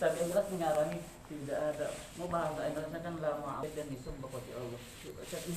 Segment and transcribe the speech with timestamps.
[0.00, 0.98] tapi yang jelas mengarani
[1.30, 1.88] tidak ada.
[2.18, 3.62] Mau bahasa Indonesia kan lama.
[3.62, 4.80] Dan nisum bapak Allah.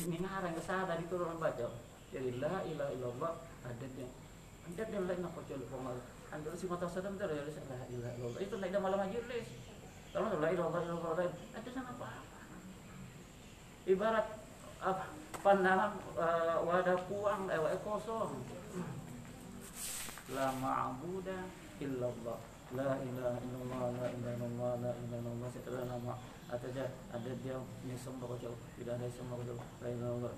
[0.05, 1.67] Mengarang kesadaran itu orang baca
[2.13, 3.33] jadi la ilaha illallah
[3.65, 4.11] ada yang
[4.69, 5.97] ada yang lain apa coba pengal
[6.29, 7.49] anda si mata sadam ter ya la
[7.89, 8.41] ilaha illallah.
[8.45, 9.47] Itu lain malam majelis
[10.13, 12.09] kalau la ilaha illallah ada sama apa?
[13.89, 14.27] Ibarat
[14.77, 15.05] apa?
[15.41, 18.31] Pandangan uh, wadah puang eh kosong.
[20.37, 21.49] La ma'buda
[21.81, 22.39] illallah
[22.73, 26.13] la ilaha illallah la ilaha illallah la ilaha illallah setelah nama
[26.49, 30.33] ada dia ada dia nisam baca tidak ada nisam baca la ilaha illallah.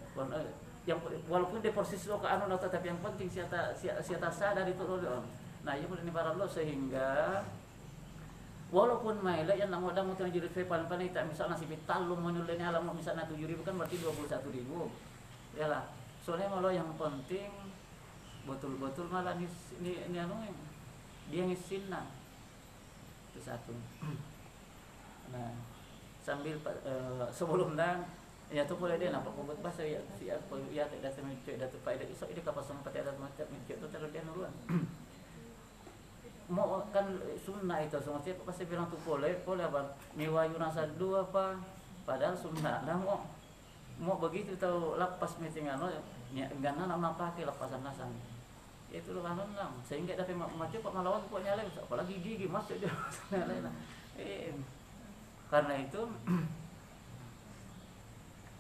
[0.86, 5.02] Yang walaupun di posisi lo ke anu tapi yang penting siata siata sadar itu lo
[5.66, 7.41] nah iya boleh para lo sehingga
[8.70, 12.13] walaupun maila yang namu ada mau jadi fe paling paling tak misalnya si pital lo
[12.13, 14.91] menulis alam misalnya tujuh ribu kan berarti dua puluh satu ribu.
[15.58, 15.90] Ya lah
[16.22, 17.49] soalnya malah yang penting
[18.46, 19.49] betul-betul malah ini
[19.82, 20.38] ini, ini anu
[21.34, 22.05] dia ngisinna
[23.36, 23.76] itu satu
[25.36, 25.52] nah
[26.24, 28.08] sambil uh, sebelum dan
[28.48, 30.40] ya tu boleh dia nampak buat bahasa ya si ya
[30.88, 34.10] tak datang mencet datuk faedah iso ini kapal sama pada adat macam mencet tu terus
[34.16, 34.54] dia nuluan
[36.46, 37.10] mau kan
[37.42, 39.98] sunnah itu semua siapa pasti bilang tu boleh boleh apa?
[40.14, 41.58] Niwa yunasa dua apa?
[42.05, 43.26] Padahal sunnah nah mau
[43.98, 45.90] mau begitu tahu lepas meeting anu
[46.36, 48.12] ya gana nama pakai lepasan nasan
[49.01, 49.35] itu loh kan
[49.84, 52.91] sehingga tapi macam pak malawan kok nyala apalagi gigi masuk dia
[53.32, 53.71] nyala
[54.15, 54.55] eh
[55.52, 56.02] karena itu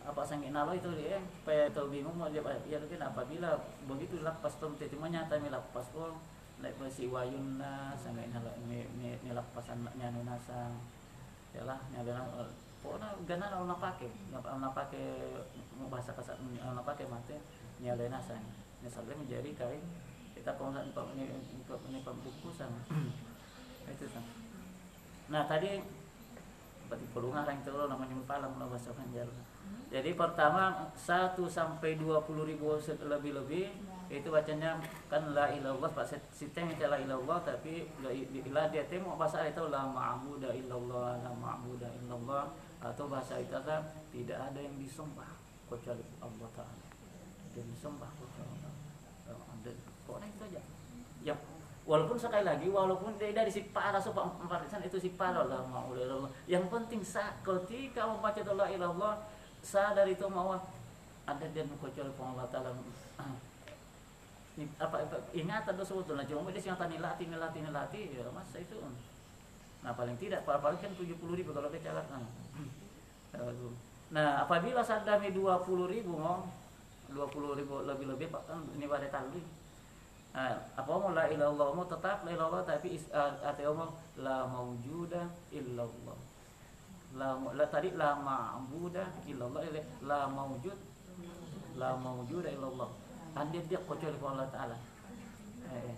[0.05, 3.57] apa sanggit nalo itu dia supaya tahu bingung mau dia ya mungkin apabila
[3.89, 6.13] begitu lepas tom teti nyata mi lepas pun.
[6.55, 10.71] Naik si wayun na sanggit nalo mi mi mi nasa
[11.51, 12.21] ya lah nyala
[12.79, 14.07] pokoknya gana nalo na pakai.
[14.29, 15.05] Na pakai
[15.73, 17.33] mau bahasa kasar na pakai mati
[17.81, 18.37] nyala nasa
[18.85, 19.81] misalnya menjadi kain
[20.45, 22.69] kita pengusaha ini ini pembungkusan
[23.89, 24.25] itu kan
[25.25, 25.81] nah tadi
[26.85, 29.25] berarti perlu ngarang itu namanya palang bahasa Banjar
[29.89, 33.73] jadi pertama 1 sampai 20 ribu lebih-lebih
[34.05, 34.77] itu bacanya
[35.09, 36.13] kan la ilallah Pak.
[36.29, 37.89] Siteng itu la ilallah tapi
[38.53, 42.53] la dia temu bahasa itu la ma'budu illallah la ma'budu illallah
[42.85, 43.81] atau bahasa itu kan
[44.13, 45.33] tidak ada yang disembah
[45.65, 46.85] kecuali Allah taala.
[47.49, 48.84] Dan disembah kecuali Allah
[50.05, 50.61] pokoknya itu aja
[51.25, 51.35] ya
[51.85, 55.93] walaupun sekali lagi walaupun dari si para sopan empat itu si para lah mau
[56.45, 59.13] yang penting saat ketika membaca la ilallah
[59.65, 60.53] sadar itu mau
[61.25, 62.69] ada dia kecuali Allah Taala
[64.79, 66.23] apa, apa ingatan itu sebetulnya.
[66.23, 68.79] Cuma dia yang tani latih latih latih ya masa itu.
[69.83, 72.07] Nah paling tidak paling kan tujuh puluh ribu kalau dia catat.
[74.15, 76.47] Nah apabila sadami dua puluh ribu mau
[77.15, 78.43] dua puluh ribu lebih lebih pak.
[78.51, 79.39] Kan ini pada tali
[80.35, 86.19] Nah, apa mau la ilallah mau tetap la ilallah tapi atau mau la maujuda illallah.
[87.15, 89.63] La, la tadi la ma'buda illallah
[90.03, 90.75] la maujud
[91.79, 92.91] la maujuda illallah.
[93.39, 94.75] Andi dia kecuali Allah taala.
[95.71, 95.95] Eh.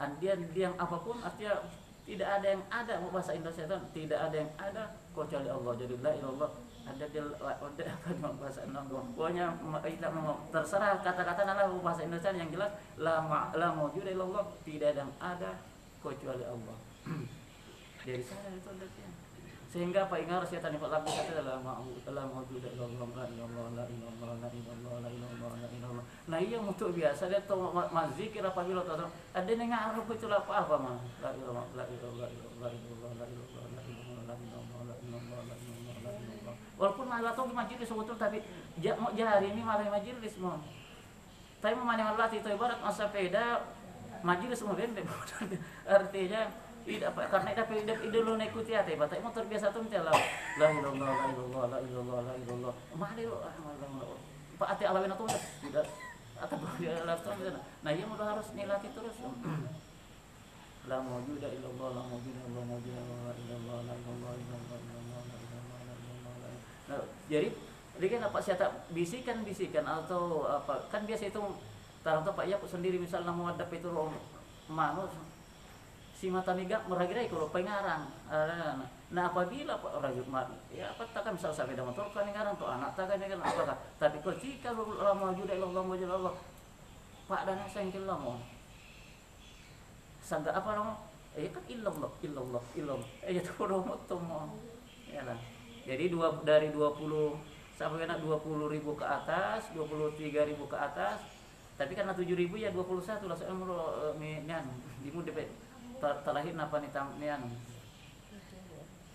[0.00, 1.60] andi andi yang apa pun artinya
[2.08, 5.72] tidak ada yang ada bahasa Indonesia tidak ada yang ada kecuali Allah.
[5.76, 6.50] Jadi la ilallah
[6.86, 9.00] ada dia ada apa bahasa Indonesia?
[9.16, 9.46] Pokoknya
[9.84, 14.96] tidak mau terserah kata-kata adalah bahasa Indonesia yang jelas la ma, la maujud illallah tidak
[14.96, 15.50] ada yang ada
[16.00, 16.76] kecuali Allah.
[18.04, 19.20] Dari sana itu adanya
[19.70, 21.62] sehingga apa ingat ya tadi Pak Labu kata dalam
[22.02, 26.04] dalam wujud Allah la ilallah la ilallah la ilallah la ilallah la ilallah.
[26.26, 30.74] Nah iya untuk biasa dia tahu mazikir apabila tahu ada yang ngaruh itu apa apa
[30.74, 32.26] mah la ilallah la ilallah
[32.58, 37.04] la ilallah la ilallah la ilallah la ilallah la ilallah la ilallah la ilallah walaupun
[37.04, 38.40] malah tahu majelis sebetulnya tapi
[38.96, 40.56] mau jari ini malah majelis mau
[41.60, 43.68] tapi memandang Allah itu ibarat masa peda
[44.24, 44.80] majelis semua
[45.84, 46.42] artinya
[46.80, 47.22] tidak apa?
[47.28, 51.26] Karena tapi tidak tidak lo ikuti hati batai motor biasa tuh mencela la ilallah la
[51.28, 53.36] ilallah la ilallah la ilallah mari lo
[54.56, 55.26] pak hati alawin itu
[55.68, 55.86] tidak.
[56.40, 57.36] Atau dia langsung
[57.84, 59.16] nah ia mudah harus nilati terus
[60.88, 64.78] la mawjuda illallah la mawjuda la mawjuda la ilallah illallah illallah la ilallah la ilallah
[64.80, 64.99] la
[66.90, 66.98] nah
[67.30, 67.54] jadi
[68.00, 71.38] dia kan apa siapa bisikan bisikan atau apa kan biasa itu
[72.02, 73.88] taruh pak ya sendiri misalnya mau ada itu
[74.66, 75.12] manus
[76.16, 78.08] si mata miga meragirai kalau pengarang
[79.10, 82.94] nah apabila rajut mat ya apa takkan misal sampai dalam motor kan ngarang tuh anak
[82.94, 83.76] takkan kan apakah?
[83.98, 86.34] Tapi kalau jika lama juga Allah mau Allah
[87.26, 88.38] pak dan sengkel lama
[90.22, 90.94] sangka apa nama?
[91.34, 93.10] Eh kan illallah illallah illallah.
[93.26, 94.22] Eh itu romo tuh
[95.10, 95.38] ya lah
[95.84, 101.24] jadi dua dari 20 sampai kena 20 ribu ke atas 23 ribu ke atas
[101.80, 103.72] tapi karena 7 ribu ya 21 lah soalnya mau
[104.20, 104.64] eh,
[105.00, 105.32] di mudah
[106.00, 107.42] ter- terlahir apa nih tamnian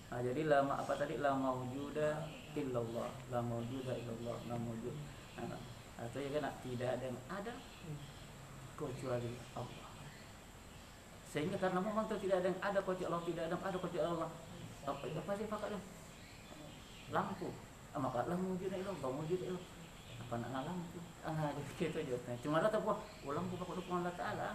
[0.06, 1.18] nah jadi lama apa tadi?
[1.18, 4.94] La maujuda illallah la maujuda illallah la maujud
[5.34, 5.60] nah,
[5.98, 7.52] atau ya kan tidak ada yang ada
[8.76, 9.88] kecuali Allah.
[11.26, 14.04] Sehingga karena memang itu tidak ada yang ada kecuali Allah tidak ada yang ada kecuali
[14.04, 14.30] Allah.
[14.86, 15.68] Apa apa sih pakai
[17.10, 17.48] lampu.
[17.94, 19.74] Ah, maka lah maujuda illallah maujuda illallah
[20.26, 20.98] apa nak lampu?
[21.22, 22.34] Ah gitu jawabnya.
[22.42, 24.48] Cuma lah tahu oh lampu pakai dukung Allah Taala.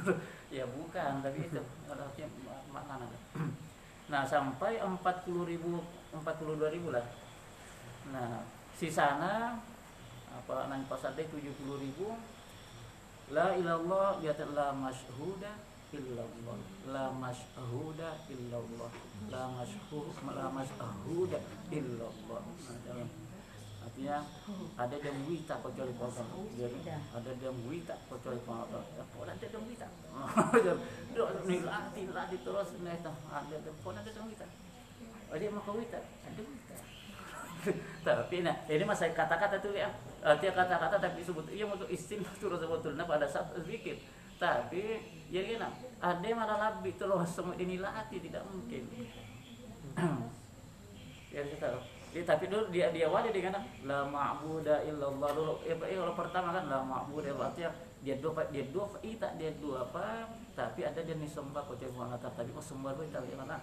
[0.54, 1.62] Ya bukan tapi itu.
[2.72, 3.06] Makna
[4.08, 5.04] nah sampai 40
[5.44, 5.84] ribu
[6.16, 7.04] 42 ribu lah.
[8.08, 8.40] Nah
[8.72, 9.60] sisana
[10.32, 11.44] apa nang pasade 70
[11.76, 12.16] ribu
[13.28, 16.58] la ilallah ya la masyhuda illallah.
[16.88, 18.90] La masyhuda illallah.
[19.32, 21.38] La masyhud la masyhuda
[21.72, 22.42] illallah.
[23.78, 24.20] Artinya
[24.76, 28.82] ada yang wita kecuali Allah jadi ada yang wita kecuali Allah
[29.16, 29.88] pun ada yang wita.
[31.48, 34.46] Nih latih terus nih ada pun ada yang wita.
[35.32, 36.00] Ada yang mau wita?
[36.04, 36.76] Ada wita.
[38.06, 39.88] Tapi nah ini masa kata-kata tuh ya.
[40.18, 44.02] Artinya kata-kata tapi sebut iya untuk istilah terus sebetulnya pada saat berpikir
[44.38, 45.58] tapi ya gini
[45.98, 48.82] ada malah lebih terus semua dinilati tidak mungkin.
[51.28, 51.76] Ya kita tahu.
[52.16, 55.28] Ya, tapi dulu dia dia wali dengan la ma'buda illallah.
[55.36, 57.68] Dulu ya, ya kalau pertama kan la ma'buda artinya
[58.00, 60.24] dia dua dia dua ita dia dua apa
[60.56, 63.60] tapi ada dia nisembah kau coba ngatar tadi kau sembah itu tapi mana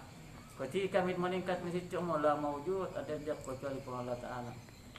[0.62, 4.52] ketika kami meningkat mesti cuma la maujud ada dia kecuali Allah Taala.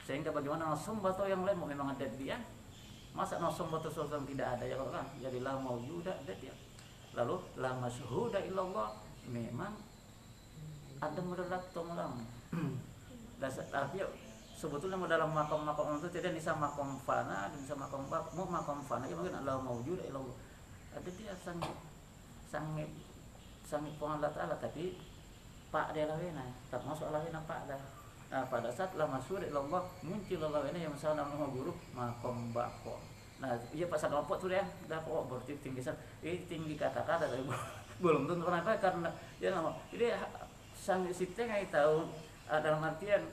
[0.04, 2.36] Sehingga bagaimana sembah atau yang lain memang ada dia
[3.18, 6.54] masa sembah atau sesuatu tidak ada ya kan jadi la maujuda dia
[7.18, 8.94] lalu la masyhuda illallah
[9.26, 9.74] memang
[11.02, 12.22] ada mudarat tomulam
[13.42, 14.06] dasar artinya
[14.58, 19.14] sebetulnya dalam makam-makam itu tidak bisa makam fana dan bisa makam mau makam fana ya
[19.14, 20.34] mungkin Allah maujud illallah.
[20.90, 21.62] Ada dia sang
[22.50, 22.66] sang
[23.62, 24.98] sang Allah Taala tapi
[25.70, 26.42] pak dia lawena
[26.72, 27.78] tak masuk lawena pak dah
[28.28, 33.00] nah pada saat lama suri Allah muncul lawena yang misalnya nama guru makom bako.
[33.40, 37.24] Nah iya pas ada apa tuh ya dah kok berarti tinggi sana ini tinggi kata-kata
[37.24, 37.48] tapi
[38.04, 38.44] belum tentu.
[38.44, 38.76] Kenapa?
[38.76, 39.08] Karena
[39.40, 40.12] ya nama jadi
[40.76, 42.04] sang site nggak tahu
[42.48, 43.24] dalam artian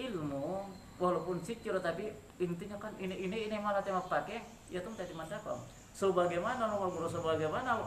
[0.00, 0.64] ilmu
[0.96, 2.08] walaupun sicur tapi
[2.40, 4.40] intinya kan ini ini ini malah tema pakai
[4.72, 5.60] ya tuh tadi apa?
[5.92, 7.84] Sebagaimana nama guru sebagaimana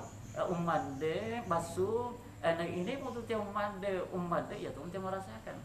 [0.53, 2.13] umat de basuh
[2.43, 5.57] anak ini mau tuh umat de umat de ya tuh dia merasakan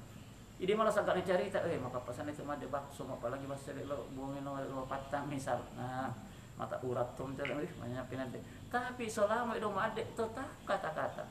[0.59, 4.43] jadi malah sagak cerita eh maka pesan itu mah de bakso apalagi bahasa lo buangin
[4.43, 6.11] lo lo patang misal nah
[6.59, 11.25] mata urat tuh dia eh banyak pinade tapi selama itu mah de tetap kata-kata.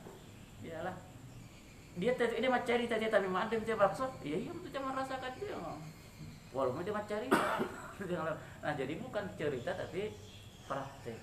[0.58, 0.94] Iyalah.
[1.98, 5.30] Dia tadi ini mah cerita dia tapi mah dia bakso iya iya tuh dia merasakan
[5.38, 5.54] dia?
[6.50, 7.62] Walaupun dia mah cerita
[8.62, 10.14] nah jadi bukan cerita tapi
[10.66, 11.18] praktek.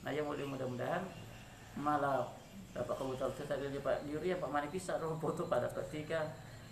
[0.00, 1.04] Nah yang mudah-mudahan
[1.76, 2.24] malah
[2.72, 6.24] kebetulan saya tadi Pak Yuri Pak Mani bisa roh foto pada ketika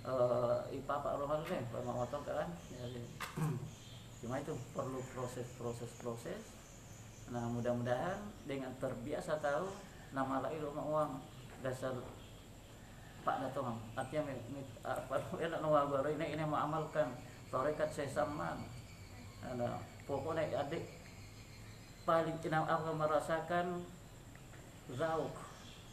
[0.09, 3.03] uh, ipa Pak Roman kan Pak Mamoto kan jadi,
[4.25, 6.43] cuma itu perlu proses proses proses.
[7.29, 8.17] Nah mudah-mudahan
[8.49, 9.69] dengan terbiasa tahu
[10.17, 11.13] nama lain rumah uang
[11.61, 11.93] dasar
[13.21, 14.33] Pak Datong artinya
[14.89, 17.13] apa ya nak baru ini ini mau amalkan.
[17.49, 18.61] Torekat saya sama
[19.41, 20.85] nah, pokoknya adik
[22.05, 23.85] paling kenal aku merasakan
[24.93, 25.33] zauk.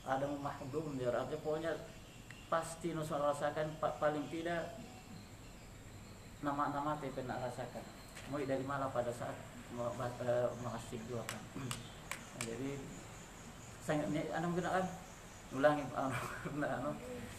[0.03, 1.71] Ada mahdum dia artinya pokoknya
[2.45, 4.78] pasti nusa rasakan paling tidak
[6.45, 7.85] nama-nama tapi nak rasakan.
[8.30, 9.33] Mulai dari mana pada saat
[10.61, 11.42] mengasih dua kan.
[11.57, 11.71] Nah,
[12.45, 12.71] jadi
[13.81, 14.85] sangat anda mungkin akan
[15.56, 15.83] ulangi
[16.75, 16.92] anu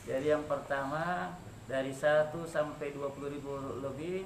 [0.06, 1.34] jadi yang pertama
[1.66, 4.22] dari 1 sampai 20 ribu lebih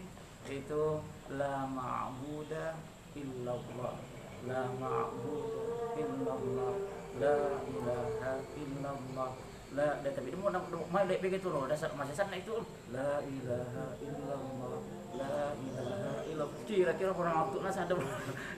[0.53, 1.01] itu
[1.33, 2.77] la ma'buda
[3.17, 3.97] illallah.
[4.45, 6.75] La ma'buda illallah.
[7.17, 12.35] La ilaha illallah la dan tapi mau nak mai lek begitu loh dasar masih sana
[12.35, 12.59] itu.
[12.91, 14.83] La ilaha illallah
[15.15, 16.61] la ilaha illallah.
[16.67, 17.95] Kira-kira kurang waktu nas ada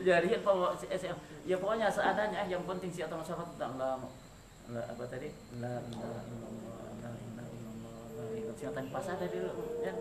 [0.00, 0.52] jadi apa
[1.44, 4.00] ya pokoknya seadanya yang penting si atau masyarakat tentang la
[4.72, 5.28] la apa tadi?
[5.60, 9.38] La ilaha illallah la ilaha illallah la ilaha singkatan pas ada di
[9.84, 9.92] ya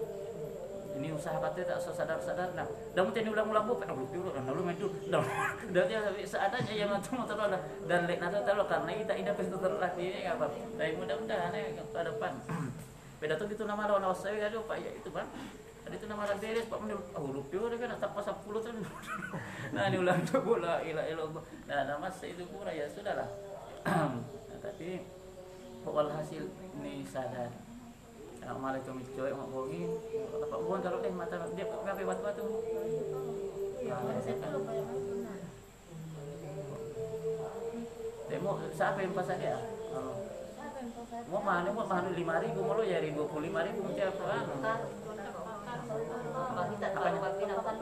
[0.98, 2.52] ini usaha kata tak sadar-sadar.
[2.58, 5.24] Nah dah mesti ulang-ulang bu pengen dulu kan lalu maju dah
[5.72, 7.58] dah dia seadanya yang nanti mau terlalu
[7.88, 10.46] dan lek nanti terlalu karena kita tidak bisa terlatih ini apa?
[10.76, 12.34] Dari mudah-mudahan ya ke depan.
[13.22, 15.30] Beda tuh itu nama lawan saya ada pak ya itu bang.
[15.86, 18.82] Ada itu nama beres pak menurut oh huruf juga kan tak pas sepuluh tahun.
[19.78, 21.28] Nah ini ulang coba lah ilah ilah
[21.70, 23.30] nah nama saya itu kurang ya sudahlah.
[24.52, 25.02] Nah, tapi
[25.82, 26.44] pokok hasil
[26.78, 27.50] ini sadar
[28.42, 29.90] Nah, malah cuma cewek mau bohongin
[30.42, 32.46] apa bukan kalau deh mata dia ngapain batu batu
[38.32, 39.58] demo siapa yang pasang dia?
[39.94, 40.16] Oh.
[41.30, 44.56] mau mana mau mana lima ribu mau lo jadi dua puluh lima ribu tiap anu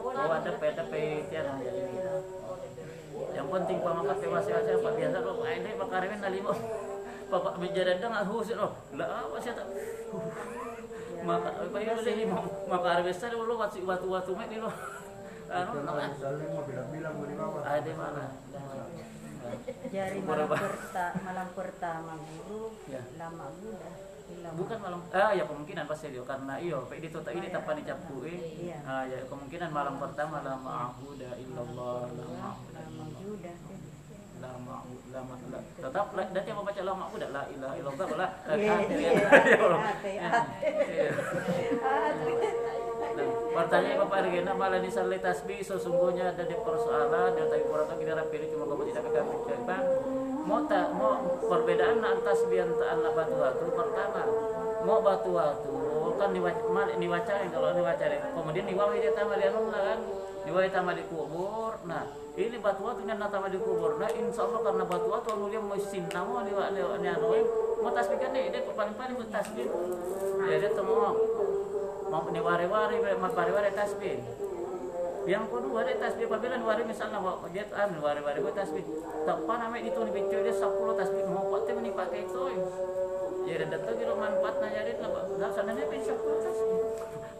[0.04, 0.94] oh ada PTP
[1.32, 1.94] tiada jadi
[3.32, 6.54] yang penting pamakat masih aja pak biasa lo ini makaremen nalimo
[7.30, 9.68] bapak bicara nggak husit lo lah apa sih tak?
[11.20, 12.26] Maka apa ya ini
[12.66, 14.72] maka besar lo watu watu watu mek lo
[15.50, 15.72] anu
[17.66, 18.26] ada mana?
[19.90, 23.02] Jari malam, perta, malam pertama guru, ya.
[23.18, 23.90] lama Buddha.
[24.54, 28.38] Bukan malam, ah ya kemungkinan pasti dia karena iyo, pak itu tak ini tanpa dicampuri.
[28.62, 28.78] Iya.
[28.86, 32.50] Ah ya kemungkinan malam pertama lama Buddha illallah lama
[34.50, 35.34] Buddha lama lama
[35.78, 38.28] tetap dan yang membaca lama aku dah la ilaha illallah wala
[43.50, 48.14] Pertanyaan Bapak Regina malah di salih tasbih sesungguhnya ada di persoalan dan tapi orang kira
[48.16, 49.78] rapi cuma kamu tidak kami coba
[50.50, 51.14] mau tak mau
[51.46, 54.24] perbedaan antara tasbih antara batu batu pertama?
[54.82, 55.78] Mau batu batu
[56.20, 56.30] kan
[57.00, 60.00] dibaca kalau dibaca kemudian diwawi dia tambah dia kan
[60.48, 62.08] diwawi tambah dikubur nah
[62.40, 64.00] ini batu batu yang natama di kubur.
[64.00, 67.36] Nah insya Allah karena batu batu dia mesin namo di di di anu
[67.84, 69.68] mau tasbih kan dia paling paling mau tasbih.
[70.48, 71.12] Ya dia tuh mau
[72.08, 74.24] mau ini wari wari mau wari wari tasbih.
[75.28, 78.88] Yang kedua dia tasbih apabila wari misalnya mau dia anu wari wari buat tasbih.
[79.28, 81.28] Tepat namanya itu nih dia sepuluh tasbih.
[81.28, 82.42] Mau pakai ini pakai itu
[83.50, 86.82] ya dan datang kira manfaatnya jadi lah nah sana dia bisa tasbih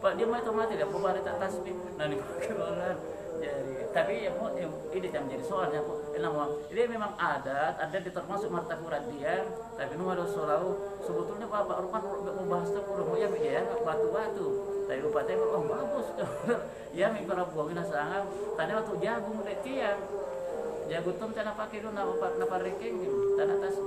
[0.02, 1.76] pak dia mau otomatis dia mau tak tasbih.
[1.94, 2.98] Nah pakai orang
[3.42, 7.96] jadi tapi ya mau ya, ini yang menjadi soalnya kok nama ini memang adat ada
[7.96, 12.02] di termasuk martabat dia tapi nu ada selalu sebetulnya bapak rupan
[12.36, 14.48] membahas itu mau ya ya batu batu
[14.84, 16.06] tapi lupa teh oh bagus
[16.92, 18.26] ya mi para buangin sangat.
[18.58, 19.98] Tadi waktu jagung dek tiang
[20.90, 22.94] jagung tuh tanah pakai dulu nama nama reking
[23.38, 23.78] tanah tas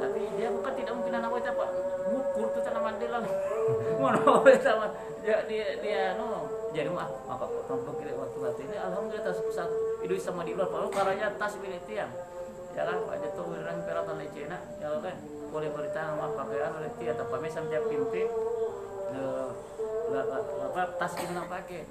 [0.00, 1.68] tapi dia bukan tidak mungkin anak wanita pak.
[2.10, 3.22] Ngukur tuh tanah mandilan
[4.00, 4.86] mau sama
[5.20, 6.48] dia dia dia no.
[6.72, 10.70] Jadi mah apa tombok kiri waktu waktu ini alhamdulillah tas satu itu sama di luar
[10.70, 12.10] kalau karanya tas milik tiang
[12.74, 12.82] ya.
[12.88, 15.16] Kan pak jatuh wiran peratan lecena ya kan
[15.50, 18.28] boleh beritahu apa pakaian oleh tiang tapi misal dia pimpin.
[20.70, 21.82] Apa tas kita pakai.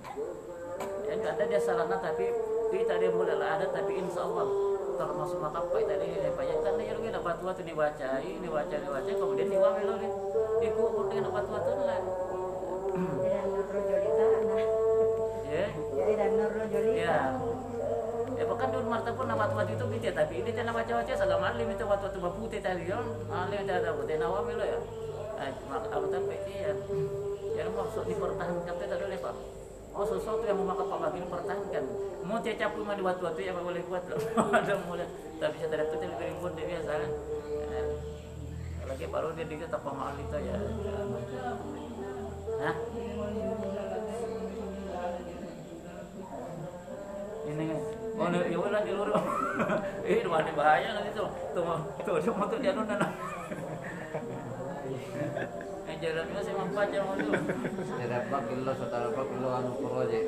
[1.08, 2.32] Ya ada dia sarana tapi
[2.72, 4.69] kita dia mulai ada tapi insya Allah
[5.00, 9.48] termasuk maka apa tadi banyak kan dia lagi batu batu dibaca ini baca dibaca kemudian
[9.48, 9.96] diwami loh
[10.60, 12.00] dikubur dengan batu batu lah
[15.48, 15.66] ya
[15.96, 17.18] jadi dan Nurul ya
[18.36, 21.36] ya bahkan dulu marta pun nama waktu itu gitu tapi ini cina baca baca segala
[21.40, 24.80] malam itu waktu itu putih tadi kan malam ada putih nawami lo ya.
[25.72, 26.72] Maka apa tapi ya.
[27.56, 29.59] Ya maksud dipertahankan itu tadi pak
[30.00, 31.84] oh sesuatu yang memakan pak bagi pertahankan
[32.24, 35.08] mau tiap capu mah di waktu waktu ya boleh buat ada mulai
[35.44, 37.12] tapi saya tidak tahu lebih pun dia biasa kan
[38.88, 40.56] lagi baru dia dikit apa mahal itu ya
[42.60, 42.76] Hah?
[47.50, 47.66] ini
[48.20, 49.10] oh ya udah di luar
[50.08, 51.64] eh mana bahaya nanti tuh tuh
[52.08, 53.29] tuh tuh tuh dia nuna eh
[56.00, 56.26] jalan
[58.00, 58.24] tidak
[59.52, 60.24] anu proyek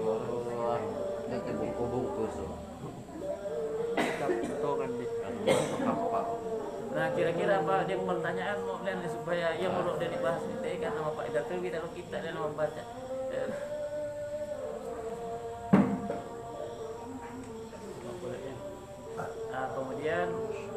[1.56, 2.46] buku buku so
[4.75, 5.06] kan di
[6.92, 7.88] Nah kira-kira apa?
[7.88, 12.18] Dia pertanyaan mau supaya ia mau dia dibahas itu kan nama Pak Idakil kita kita
[12.20, 12.84] dan membaca.
[19.72, 20.28] kemudian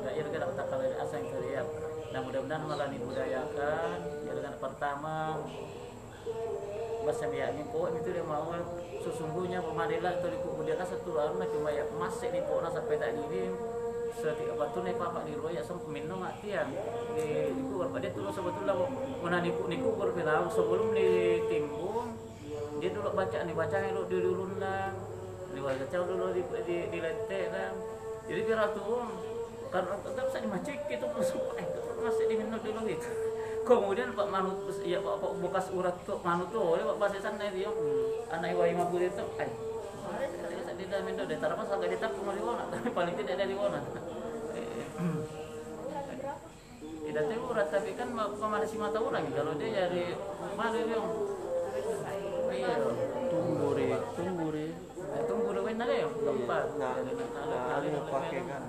[0.04, 1.68] ya kita kata kalau asal yang
[2.14, 4.13] nah mudah-mudahan malah dibudayakan ya
[4.74, 5.38] pertama
[7.06, 8.50] bahasa biaknya kok itu dia mau
[9.06, 13.54] sesungguhnya pemadilah itu di kemudian satu lalu cuma ya masih di pokoknya sampai tak ini
[14.18, 16.74] setiap waktu nih papa di roya sem minum atian
[17.14, 18.74] di itu apa dia tuh sebetulnya
[19.22, 22.18] mana niku niku berbilang sebelum ditimbun
[22.82, 24.94] dia dulu baca nih baca dulu di dulu nang
[25.54, 27.74] di baca dulu di di, di lete nang
[28.26, 29.06] jadi biar tuh
[29.70, 33.33] karena tetap saya macik itu supaya itu masih diminum dulu gitu
[33.64, 37.49] kemudian pak manut ya pak, pak bekas urat tuh manut tuh oleh pak bahasa sana
[37.49, 37.73] dia
[38.28, 39.49] anak iwa lima puluh itu ay
[40.75, 43.80] di dalam itu deh tarapan sampai di tapi wona tapi paling tidak ada di wona
[47.04, 50.12] tidak tahu urat tapi kan ke mana si mata orang kalau dia dari
[50.59, 50.99] mana dia
[52.52, 52.73] iya
[53.30, 53.87] tunggu re
[54.18, 54.66] tunggu re
[55.30, 58.62] tunggu re wena deh tempat nah nah pakai kan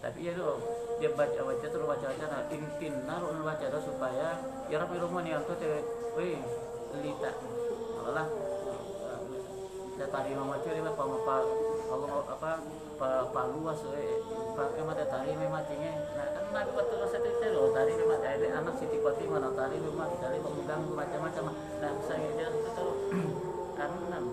[0.00, 0.60] tapi ya tuh
[1.00, 5.20] dia baca baca terus baca baca nah intin naruh baca tuh supaya ya rapi rumah
[5.24, 5.68] nih aku teh
[6.16, 6.40] weh
[7.00, 7.32] lita
[8.00, 8.28] malah
[9.96, 11.36] ya tadi mama cuy apa apa
[11.86, 12.50] Allah apa
[12.96, 14.20] pa pa luas eh
[14.52, 16.46] pa emang tadi memang tinggi nah kan
[18.36, 21.44] ada anak Siti Fatimah Natali rumah dari mengganggu macam-macam.
[21.80, 22.86] Nah saya dia itu
[23.84, 24.24] anak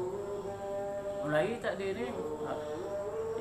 [1.23, 2.11] mulai tak di ini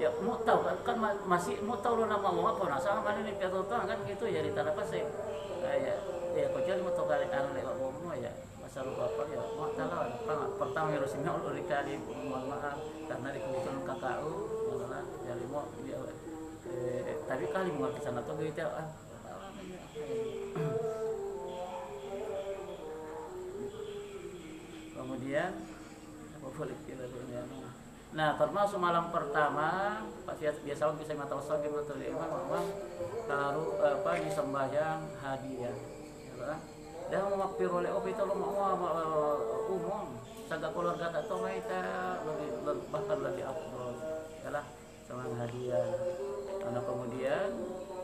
[0.02, 3.23] ya mau tahu kan, kan ma- masih mau tahu lo nama mau apa nah kan
[3.23, 5.06] ini piatu kan gitu ya di tanah pasir
[5.62, 5.94] ya
[6.35, 9.71] ya kau jadi mau tahu kali anak lewat mau ya masa lupa apa ya mau
[9.78, 9.87] tahu
[10.26, 15.44] pertama pertama harus ini ulur kali mohon maaf karena di kebutuhan kakakku ya lah jadi
[15.47, 15.99] mau ya
[16.66, 18.88] eh, tapi kali mau ke sana tuh gitu ah.
[24.92, 25.52] Kemudian
[26.38, 27.72] apa boleh kita lihat
[28.12, 30.04] Nah, termasuk malam pertama,
[30.42, 32.66] Fiat biasa bisa mata usaha mata lima, memang
[33.31, 35.76] taruh apa di sembahyang hadiah.
[36.19, 36.59] Ya, kan?
[37.09, 38.75] Dan mau oleh opi itu mau
[39.71, 40.19] umum,
[40.50, 41.83] sagak keluarga tak tahu kita
[42.26, 42.50] lebih
[42.90, 43.95] bahkan lebih afdol.
[44.45, 44.66] Yalah,
[45.07, 45.88] sama hadiah.
[46.59, 47.49] Karena kemudian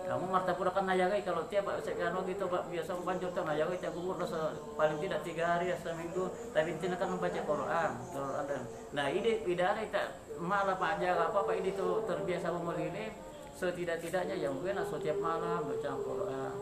[0.08, 3.92] kamu marta pura kan nayagai kalau tiap sekano gitu pak biasa banjur tuh nayagai tiap
[3.92, 6.32] kubur dosa paling tidak tiga hari ya seminggu.
[6.56, 8.44] Tapi intinya kan membaca Quran Quran.
[8.48, 8.62] Dan
[8.96, 10.06] nah ini tidak ada tak
[10.40, 13.12] malah pak jaga apa pak ini tuh terbiasa umur ini.
[13.52, 16.52] Setidak-tidaknya yang mungkin setiap malam baca Quran.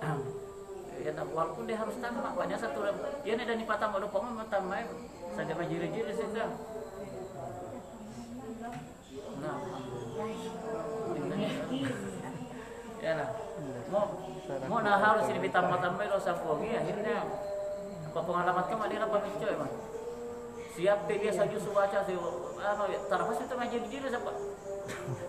[0.94, 2.86] Ya nah, walaupun dia harus tamat banyak satu
[3.26, 4.86] ya nih dan di patah mau lupa mau tamat
[5.34, 6.30] saja majiri-jiri sih
[9.42, 9.58] nah
[13.04, 13.28] ya lah
[13.92, 14.16] mau
[14.64, 17.20] mau nah harus ini ditambah-tambah dosa pogi akhirnya
[18.14, 19.72] apa pengalaman kamu dia apa micu emang.
[20.78, 24.32] Siap deh dia saja subaca sih apa ya terus itu majiri jiri siapa.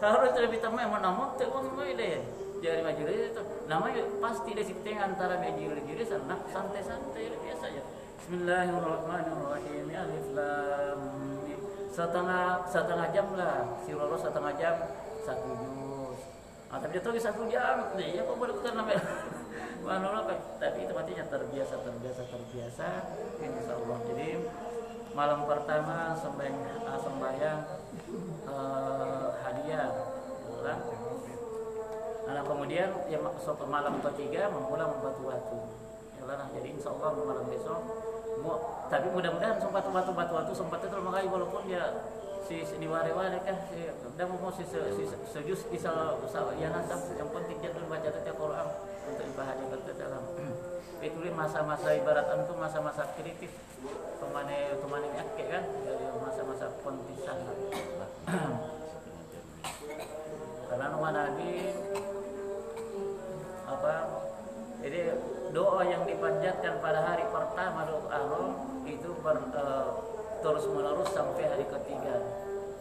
[0.05, 2.21] Harus lebih tambah emang nama tuh mau deh.
[2.61, 7.83] Jadi majiri itu namanya pasti di situ antara majiri jiri sana santai-santai biasa ya
[8.21, 10.99] Bismillahirrahmanirrahim Alif Lam
[11.89, 14.75] setengah setengah jam lah si Roro setengah jam
[15.23, 15.84] satu ah,
[16.81, 19.01] tapi dia satu jam nih ya kok kan namanya
[19.85, 20.07] mana
[20.57, 22.87] tapi itu artinya terbiasa terbiasa terbiasa
[23.39, 24.27] insya Allah jadi
[25.15, 27.59] malam pertama sembahyang uh, sembahyang
[28.49, 30.15] uh, hadiah
[30.65, 30.79] kan?
[32.25, 35.61] Nah, kemudian ya ke malam ketiga memulai membatu-batu.
[36.17, 37.79] Ya lah, jadi insya Allah malam besok
[38.43, 41.81] mau tapi mudah-mudahan sempat batu batu sempat itu makanya walaupun dia
[42.45, 45.89] si, si di ware ware kan si dan mau si se, si se- sejus bisa
[46.21, 48.67] usaha ya nasab yang penting dia dulu baca tata Quran
[49.05, 50.23] untuk ibadah kata dalam
[51.05, 53.53] itu masa-masa ibarat itu masa-masa kritis.
[54.17, 55.63] Ke mana ke mana akeh kan?
[55.85, 57.37] Dari masa-masa pontisan
[60.65, 61.71] karena nama Nabi
[63.69, 63.93] apa
[64.81, 65.13] jadi
[65.53, 68.21] doa yang dipanjatkan pada hari pertama doa
[68.89, 69.89] itu ber, eh,
[70.45, 72.15] terus menerus sampai hari ketiga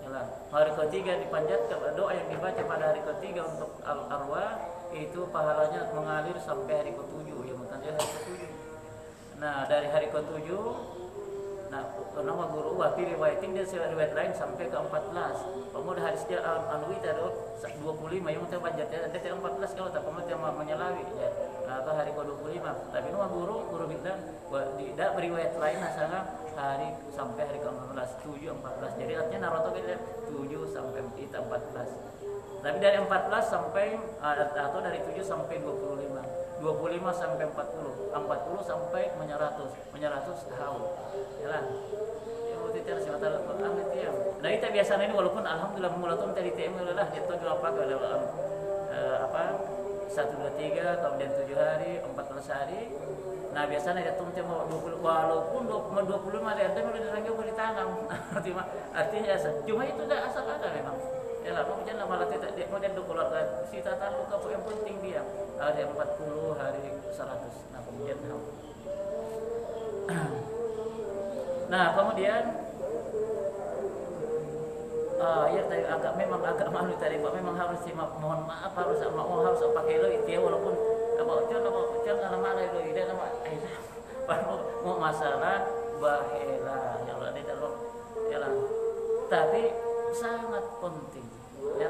[0.04, 4.52] Yalah, hari ketiga dipanjatkan doa yang dibaca pada hari ketiga untuk al arwah
[4.92, 8.52] itu pahalanya mengalir sampai hari ketujuh ya bukan hari ketujuh
[9.40, 10.92] nah dari hari ketujuh
[11.74, 11.90] Nah,
[12.22, 15.74] nama guru wa fi riwayatin sewa riwayat lain sampai ke 14.
[15.74, 17.34] Pemuda hadis dia anu anu itu ada
[17.66, 18.46] 25 yang
[18.78, 21.53] ya ada 14 kalau tak pemuda yang menyelawi ya.
[21.74, 22.66] Ke hari ke-25.
[22.94, 23.84] Tapi nama guru guru
[24.52, 26.20] wa tidak beriwayat lain asalnya
[26.54, 29.00] hari sampai hari ke-14, 7 14.
[29.02, 29.98] Jadi artinya naroto kita
[30.30, 32.62] 7 sampai itu 14.
[32.62, 33.86] Tapi dari 14 sampai
[34.22, 36.44] atau dari 7 sampai 25.
[36.62, 40.38] 25 sampai 40, 40 sampai menyeratus, menyeratus.
[40.48, 41.60] Ya.
[42.48, 43.26] Ya mau titir itu
[44.00, 44.10] ya.
[44.40, 48.00] Nah itu biasanya ini walaupun alhamdulillah mulai tuh tadi TM lah itu juga apa kalau
[48.94, 49.40] eh, apa
[50.14, 52.94] satu dua tiga kemudian tujuh hari empat belas hari.
[53.50, 55.66] Nah biasanya ya tuh cuma dua puluh walaupun
[56.06, 57.88] dua puluh lima hari ada mulai dirangkau boleh ditanam.
[58.38, 58.62] Artinya
[58.94, 59.34] artinya
[59.66, 60.94] cuma itu udah asal ada memang.
[61.42, 64.96] Ya lah mau jangan malah tidak dia kemudian dua keluarga si tata luka yang penting
[65.02, 65.22] dia.
[65.58, 66.82] Hari 40 hari
[67.14, 68.18] 100 nah kemudian
[71.72, 72.42] nah kemudian
[75.24, 77.32] ah ya tadi agak memang agak malu tadi Pak.
[77.32, 80.74] Memang harus sih mohon maaf harus mau harus pakai lo itu ya walaupun
[81.14, 83.26] apa itu nama jangan nama mana itu nama
[84.28, 85.64] mau mau masalah
[85.96, 87.74] bahela ya Allah ada dalam
[88.28, 88.52] ya lah.
[89.32, 89.62] Tapi
[90.12, 91.26] sangat penting
[91.80, 91.88] ya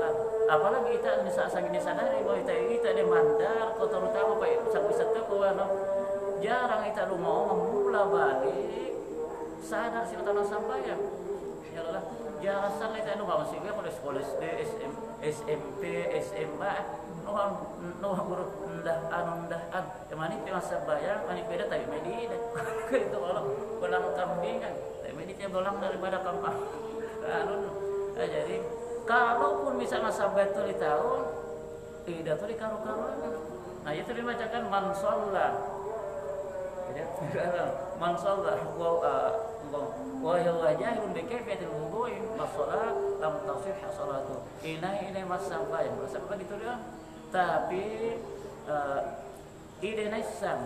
[0.49, 5.03] apalagi kita bisa sangat sadari bahwa kita kita ada mandar kau terutama pak bisa bisa
[5.13, 5.43] tuh
[6.41, 8.95] jarang kita lu mau memula balik
[9.65, 10.97] sadar sih tanah sampai ya ya
[12.45, 14.93] lah jarang sana itu nu masih gue kalau sekolah SD SM,
[15.25, 15.83] SMP
[16.21, 16.73] SMA
[17.25, 17.33] nu
[18.05, 18.45] nu guru
[18.85, 19.85] ndah anu ndah an.
[20.09, 22.29] Ke mana itu masa bayar mani beda tapi medi
[23.09, 23.49] itu kalau
[23.81, 24.75] pulang kambing kan.
[24.77, 26.53] Tapi medi dia pulang daripada kampung.
[27.25, 27.57] Anu
[28.13, 28.61] nah, jadi
[29.09, 31.21] kalaupun misalnya sampai tuh di tahun
[32.05, 33.17] tidak tuh di karu-karuan.
[33.89, 35.49] Nah ya itu dibacakan man sholla
[37.33, 37.65] ya
[37.97, 38.93] man sholla wa
[39.75, 39.91] uh,
[40.23, 46.39] wa huwa jahilun bi kayfiyatil wudu'i masalah lam tasih salatu ini ini mas sampai sampai
[46.41, 46.79] itu dia?
[47.35, 47.85] Tapi
[48.71, 49.01] uh,
[49.83, 50.61] ide nasan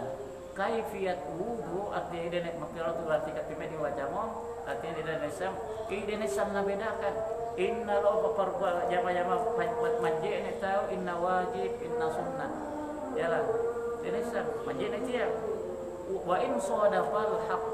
[0.52, 4.22] kaifiyat wudu artinya ide nek makiratu arti katime di wajamo
[4.68, 5.52] artinya ide nasan
[5.88, 7.14] ide nasan na bedakan.
[7.58, 9.34] Inna lo perbuat jama jama
[9.98, 12.50] majid ini tahu inna wajib inna sunnah.
[13.18, 13.42] Ya lah
[14.06, 15.26] ini nasan majid ini dia
[16.06, 17.64] wa in sadafal haq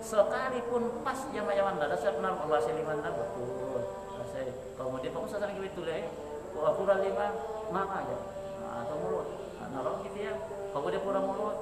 [0.00, 3.84] sekalipun pas jama jama ada sebenarnya bahasa lima betul
[4.30, 6.08] saya kemudian kamu sadar gitu ya.
[6.50, 7.26] Pura lima
[7.70, 8.18] mama aja.
[8.62, 9.28] Nah, atau mulut.
[9.58, 10.34] Nah, naruh gitu ya.
[10.72, 11.56] Kemudian pura mulut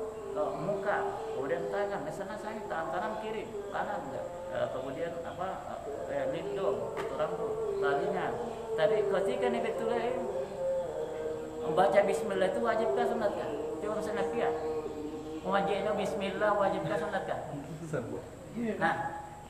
[0.63, 0.99] muka.
[1.35, 2.01] Kemudian tangan.
[2.07, 3.43] Di sana saya tangan kanan kiri
[3.75, 4.01] kanan
[4.53, 5.49] e, kemudian apa?
[6.09, 8.27] Eh, lindo rambut talinya
[8.79, 10.13] tadi ketika nih betul ya.
[11.69, 13.51] Membaca Bismillah itu wajibkah sunatkah
[13.85, 14.49] coba sunat ya
[15.45, 17.39] wajibnya Bismillah wajibkah sunatkah
[18.79, 18.97] nah.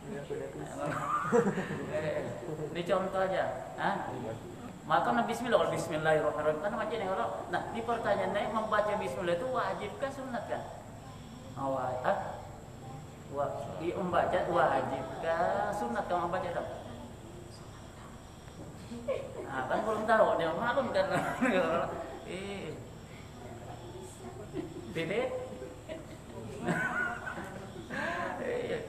[2.72, 3.44] Ini contoh aja.
[3.76, 4.08] Hah?
[4.88, 9.46] maka nabi Bismillah kalau Bismillahirrahmanirrahim kan macam ini orang nah di pertanyaannya membaca Bismillah itu
[9.52, 10.64] wajibkah sunat kan
[11.60, 12.40] oh, ah
[13.28, 13.44] Wa,
[13.84, 16.64] i, membaca wajibkah sunat kalau membaca itu.
[19.44, 21.06] Nah kan belum tahu dia malum kan.
[22.28, 22.72] Eh
[24.96, 25.28] Bebek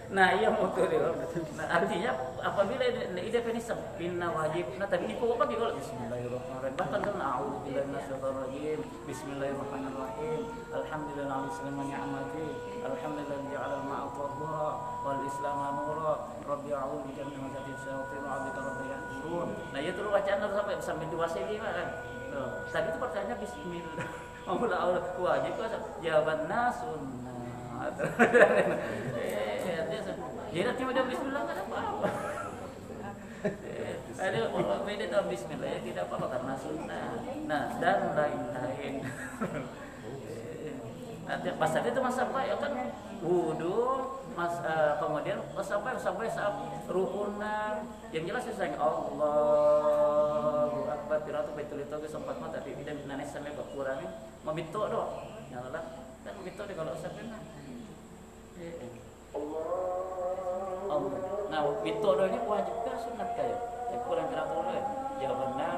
[0.09, 1.13] Nah iya motor ya.
[1.53, 2.09] Nah, artinya
[2.41, 3.69] apabila ini definisi
[4.01, 4.65] inna wajib.
[4.81, 6.73] Nah tapi ini pokok pagi kalau Bismillahirrahmanirrahim.
[6.81, 8.79] Bahkan kan A'udzubillahi minasyaitonirrajim.
[9.05, 10.41] Bismillahirrahmanirrahim.
[10.73, 12.47] Alhamdulillah ala salama ni'amati.
[12.81, 14.69] Alhamdulillah ja'ala al-ma'a tahura
[15.05, 16.13] wal islama nura.
[16.41, 19.49] Rabbi a'udzu bika min hamazati syayatin wa rabbi yahdurun.
[19.69, 22.01] Nah itu dulu bacaan sampai sampai dua sini kan.
[22.33, 22.49] Tuh.
[22.73, 24.09] Tadi itu pertanyaannya Bismillah.
[24.49, 25.69] Allah wajib kan
[26.01, 27.37] jawaban sunnah.
[30.49, 32.09] Jadi nanti udah Bismillah nggak apa-apa.
[34.19, 37.21] Ada orang beda tahu Bismillah ya tidak apa-apa karena sunnah.
[37.45, 38.93] Nah dan lain-lain.
[41.29, 42.73] Nanti pas tadi itu masa apa ya kan
[43.21, 44.01] wudhu
[44.33, 46.57] mas uh, kemudian pas sampai sampai saat
[46.89, 53.29] rukunan yang jelas itu sayang Allah akbar piratu betul itu sempat mah tapi tidak nanti
[53.29, 54.01] sampai berkurang
[54.41, 55.21] memito doh
[55.53, 57.37] nyala kan memito deh kalau sampai nah
[59.37, 60.18] Allah.
[61.49, 63.59] Nah, mitodo ini wajib kah sunat kayak?
[63.93, 64.83] Ya kurang kira dulu ya.
[65.19, 65.69] Jawabannya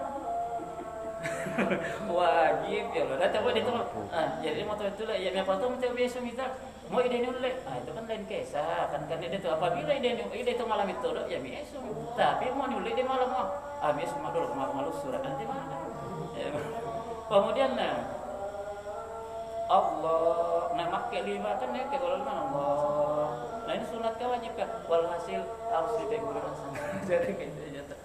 [2.17, 3.15] wajib ya loh.
[3.19, 3.71] Nah, coba itu
[4.15, 5.17] ah, jadi motor itu lah.
[5.19, 6.45] Ya, apa tuh macam biasa minta
[6.87, 7.55] mau ide nulis.
[7.67, 8.87] Ah, itu kan lain kisah.
[8.87, 11.75] Kan kan itu apabila ide ide itu malam itu ya biasa.
[12.15, 13.47] Tapi mau nulis di malam mau.
[13.83, 15.77] Ah, biasa dulu malu malu surat nanti mana.
[17.31, 17.95] Kemudian nah,
[19.71, 23.20] Allah nah makai lima kan ya kalau mana Allah
[23.71, 26.51] nah ini sunat kah wajib kah walhasil harus dipegang
[27.07, 27.95] jadi gitu aja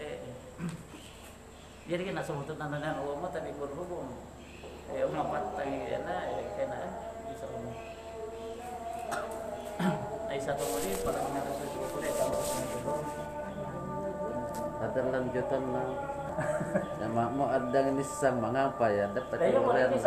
[0.00, 0.16] eh,
[1.84, 4.16] jadi kan asal untuk tanda Allah mah tadi berhubung.
[4.96, 7.76] Ya umah patang ya nah ya kena bisa umum
[10.24, 12.40] nah satu kali pada kita sesuatu kuliah kalau
[14.80, 15.88] ada lanjutan lah
[17.04, 19.12] ya mau ada ini sama ngapa ya?
[19.12, 20.00] Dapat kalian ini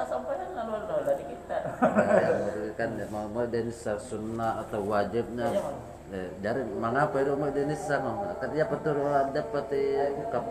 [0.00, 1.56] saya sampaikan lalu lalu dari kita.
[1.76, 3.68] memberikan mau mau dan
[4.00, 5.60] sunnah atau wajibnya Iya,
[6.16, 9.68] eh, dari mengapa itu mau dan sama kan ya betul dapat
[10.32, 10.44] kap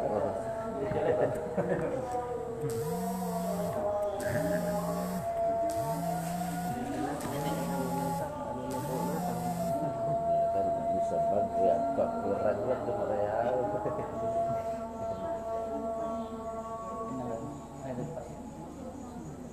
[10.53, 13.49] kan bisa bantu ya kok kurang waktu mereka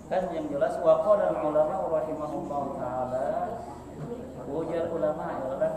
[0.06, 3.26] kan yang jelas waqala ulama rahimahullah taala
[4.46, 5.74] ujar ulama ya kan?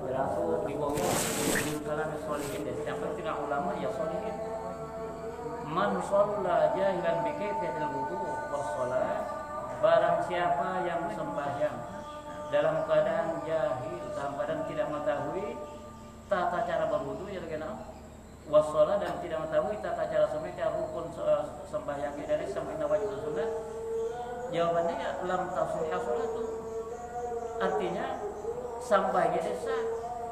[0.00, 1.12] Berasal di bawah
[1.60, 4.36] di kalam solihin dan siapa tidak ulama ya solihin
[5.70, 8.18] man shalla jahilan bi kaifiyatil wudu
[8.50, 9.22] was shalah
[9.78, 11.78] barang siapa yang sembahyang
[12.50, 15.46] dalam keadaan jahil dalam keadaan tidak mengetahui
[16.26, 17.62] tata cara berwudu ya kan
[18.50, 23.50] wasola dan tidak mengetahui tata cara sembahyang rukun se- sembahyang dari sampai wajib sunat
[24.50, 26.42] jawabannya ya lam tasihha salatu
[27.62, 28.06] artinya
[28.82, 29.82] sampai jadi sah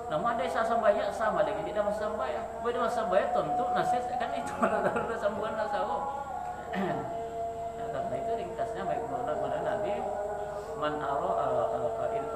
[0.09, 4.31] namun ada sah sambaynya sama dengan tidak mas sambayang beda mas sambayang tentu nasihat kan
[4.35, 4.53] itu.
[4.65, 5.97] Ada sambungan nasawo
[6.75, 6.97] nah,
[7.93, 9.93] karena itu ringkasnya baik menurut pada nabi
[10.81, 11.31] man aro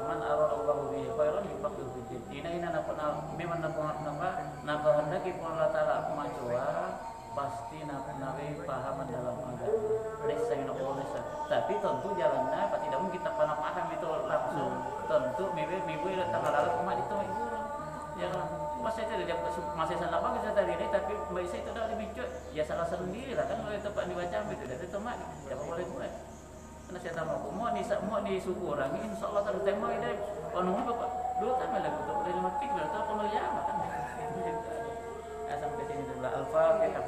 [0.04, 2.22] man aro Allah bihi khairan yufaqihu fid din.
[2.42, 2.92] Ina ina napa
[3.38, 4.28] memang napa napa?
[4.66, 5.30] Napa hendaki
[11.52, 14.72] tapi tentu jalannya apa tidak mungkin kita panah makan itu langsung.
[14.72, 15.04] Hmm.
[15.04, 17.44] Tentu bibi bibi tanggal lalu kemarin itu ibu.
[18.16, 18.48] Ya kan
[18.80, 19.38] masih ada tidak
[19.76, 22.82] masih saya salah kita tadi ini tapi mbak Isa itu udah lebih cut ya salah
[22.88, 26.12] sendiri lah kan kalau itu pak dibaca begitu dari itu ya apa boleh buat,
[26.90, 30.12] karena saya tahu aku mau nih mau di suku orang insya Allah terus tema ini.
[30.50, 33.76] Penuh bapak dua kan malah butuh dari lima pik berarti apa lo ya makan
[35.62, 37.04] sampai sini dulu al-fatihah